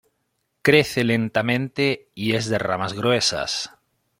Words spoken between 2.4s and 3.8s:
de ramas gruesas.